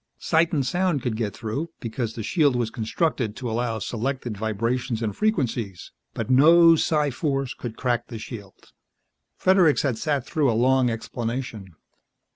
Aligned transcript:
Sight 0.17 0.51
and 0.51 0.65
sound 0.65 1.03
could 1.03 1.15
get 1.15 1.31
through, 1.37 1.69
because 1.79 2.15
the 2.15 2.23
shield 2.23 2.55
was 2.55 2.71
constructed 2.71 3.35
to 3.35 3.47
allow 3.51 3.77
selected 3.77 4.35
vibrations 4.35 5.03
and 5.03 5.15
frequencies. 5.15 5.91
But 6.15 6.27
no 6.27 6.75
psi 6.75 7.11
force 7.11 7.53
could 7.53 7.77
crack 7.77 8.07
the 8.07 8.17
shield. 8.17 8.71
Fredericks 9.37 9.83
has 9.83 10.01
sat 10.01 10.25
through 10.25 10.49
a 10.51 10.57
long 10.57 10.89
explanation. 10.89 11.75